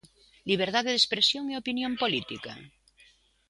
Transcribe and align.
Liberdade 0.49 0.91
de 0.93 0.99
expresión 1.01 1.43
e 1.47 1.53
opinión 1.61 1.93
política? 2.01 2.53